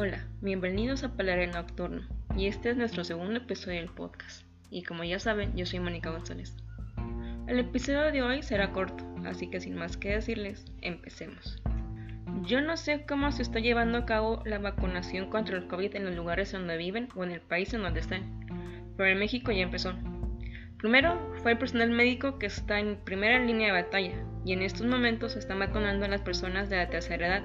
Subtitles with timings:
[0.00, 2.02] Hola, bienvenidos a Palar Nocturno
[2.36, 4.46] y este es nuestro segundo episodio del podcast.
[4.70, 6.54] Y como ya saben, yo soy Mónica González.
[7.48, 11.60] El episodio de hoy será corto, así que sin más que decirles, empecemos.
[12.44, 16.04] Yo no sé cómo se está llevando a cabo la vacunación contra el COVID en
[16.04, 18.46] los lugares donde viven o en el país en donde estén,
[18.96, 19.94] pero en México ya empezó.
[20.76, 24.86] Primero fue el personal médico que está en primera línea de batalla y en estos
[24.86, 27.42] momentos están vacunando a las personas de la tercera edad,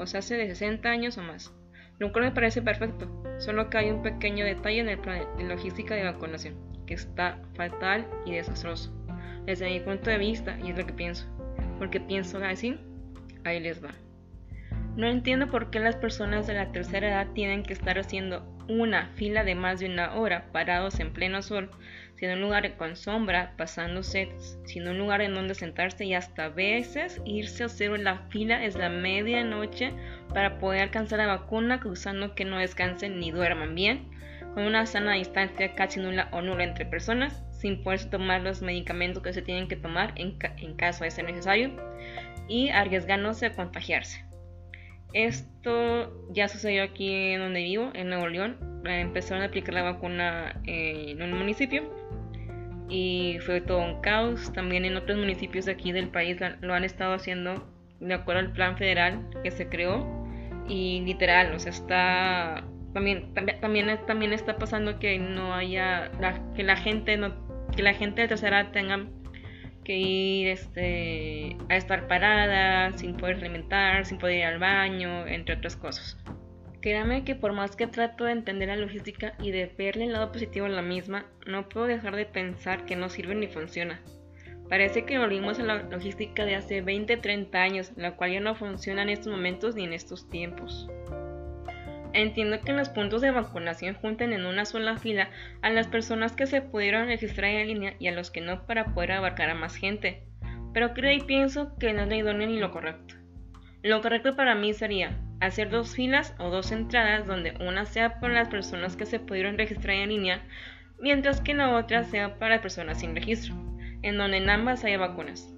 [0.00, 1.54] o sea, hace de 60 años o más.
[1.98, 5.94] Cual me parece perfecto, solo que hay un pequeño detalle en el plan de logística
[5.94, 6.54] de vacunación,
[6.86, 8.92] que está fatal y desastroso,
[9.46, 11.26] desde mi punto de vista, y es lo que pienso,
[11.78, 12.78] porque pienso así,
[13.44, 13.90] ahí les va.
[14.96, 19.10] No entiendo por qué las personas de la tercera edad tienen que estar haciendo una
[19.14, 21.70] fila de más de una hora parados en pleno sol,
[22.14, 26.48] sin un lugar con sombra, pasando sets, sin un lugar en donde sentarse y hasta
[26.48, 29.92] veces irse a hacer la fila es la medianoche
[30.32, 34.08] para poder alcanzar la vacuna cruzando que no descansen ni duerman bien,
[34.54, 39.22] con una sana distancia casi nula o nula entre personas, sin poder tomar los medicamentos
[39.22, 41.70] que se tienen que tomar en, en caso de ser necesario
[42.48, 44.25] y arriesgándose a contagiarse.
[45.16, 48.58] Esto ya sucedió aquí en donde vivo, en Nuevo León.
[48.84, 51.90] Empezaron a aplicar la vacuna en un municipio
[52.90, 54.52] y fue todo un caos.
[54.52, 57.66] También en otros municipios aquí del país lo han estado haciendo
[57.98, 60.06] de acuerdo al plan federal que se creó
[60.68, 66.10] y literal, o sea, está también también también, está pasando que no haya
[66.54, 67.18] que la gente
[67.74, 69.06] que la gente de tercera tenga
[69.86, 75.54] que ir este, a estar parada, sin poder alimentar, sin poder ir al baño, entre
[75.54, 76.18] otras cosas.
[76.80, 80.32] Créame que por más que trato de entender la logística y de verle el lado
[80.32, 84.02] positivo a la misma, no puedo dejar de pensar que no sirve ni funciona.
[84.68, 89.02] Parece que volvimos a la logística de hace 20-30 años, la cual ya no funciona
[89.02, 90.88] en estos momentos ni en estos tiempos.
[92.16, 95.28] Entiendo que los puntos de vacunación junten en una sola fila
[95.60, 98.94] a las personas que se pudieron registrar en línea y a los que no para
[98.94, 100.22] poder abarcar a más gente,
[100.72, 103.16] pero creo y pienso que no es lo idóneo ni lo correcto.
[103.82, 108.32] Lo correcto para mí sería hacer dos filas o dos entradas donde una sea para
[108.32, 110.42] las personas que se pudieron registrar en línea,
[110.98, 113.54] mientras que la otra sea para personas sin registro,
[114.00, 115.55] en donde en ambas haya vacunas.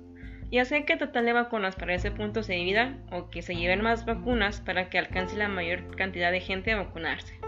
[0.51, 3.83] Ya sé que total de vacunas para ese punto se divida o que se lleven
[3.83, 7.39] más vacunas para que alcance la mayor cantidad de gente a vacunarse.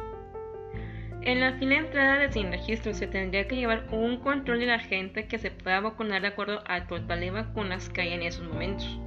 [1.22, 4.66] En la fila de entrada de sin registro se tendría que llevar un control de
[4.66, 8.22] la gente que se pueda vacunar de acuerdo al total de vacunas que hay en
[8.22, 8.99] esos momentos.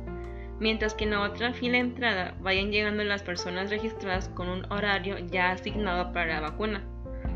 [0.59, 4.71] Mientras que en la otra fila de entrada vayan llegando las personas registradas con un
[4.71, 6.83] horario ya asignado para la vacuna,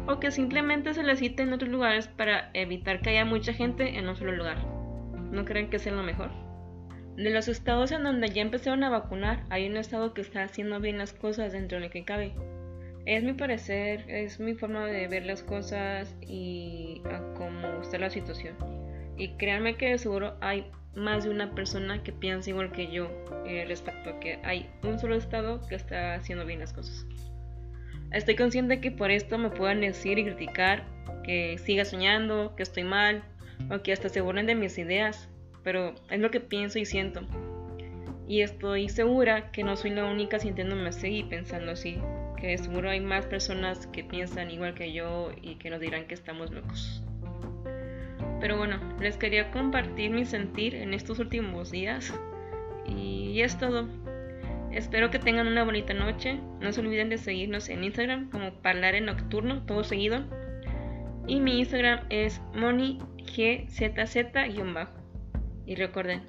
[0.07, 3.97] o que simplemente se les cite en otros lugares para evitar que haya mucha gente
[3.97, 4.57] en un solo lugar.
[5.31, 6.46] ¿No creen que sea lo mejor?
[7.17, 10.79] De los estados en donde ya empezaron a vacunar, hay un estado que está haciendo
[10.79, 12.35] bien las cosas dentro de lo que cabe.
[13.07, 18.11] Es mi parecer, es mi forma de ver las cosas y a cómo está la
[18.11, 18.55] situación.
[19.17, 23.09] Y créanme que de seguro hay más de una persona que piensa igual que yo
[23.47, 27.07] eh, respecto a que hay un solo estado que está haciendo bien las cosas.
[28.11, 30.85] Estoy consciente que por esto me puedan decir y criticar
[31.23, 33.23] que siga soñando, que estoy mal,
[33.71, 35.29] o que hasta se burlen de mis ideas,
[35.67, 37.19] pero es lo que pienso y siento.
[38.25, 41.99] Y estoy segura que no soy la única sintiéndome así y pensando así,
[42.39, 46.13] que seguro hay más personas que piensan igual que yo y que nos dirán que
[46.13, 47.03] estamos locos.
[48.39, 52.17] Pero bueno, les quería compartir mi sentir en estos últimos días
[52.85, 53.89] y es todo.
[54.71, 56.39] Espero que tengan una bonita noche.
[56.61, 60.23] No se olviden de seguirnos en Instagram como Parlar en Nocturno, todo seguido.
[61.27, 64.96] Y mi Instagram es monigzz-bajo.
[65.67, 66.23] Y recuerden,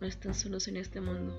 [0.00, 1.32] no están solos en este mundo.